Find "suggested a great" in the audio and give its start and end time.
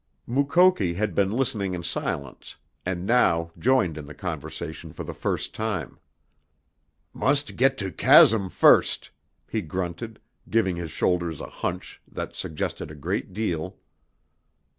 12.33-13.31